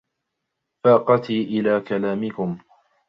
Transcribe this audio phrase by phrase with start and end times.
[0.83, 2.57] فَاقَتِي إلَى كَلَامِكُمْ